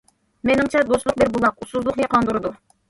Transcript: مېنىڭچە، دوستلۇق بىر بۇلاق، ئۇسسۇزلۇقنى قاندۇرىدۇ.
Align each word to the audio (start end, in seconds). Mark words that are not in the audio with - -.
مېنىڭچە، 0.49 0.81
دوستلۇق 0.89 1.21
بىر 1.21 1.33
بۇلاق، 1.37 1.61
ئۇسسۇزلۇقنى 1.63 2.13
قاندۇرىدۇ. 2.17 2.59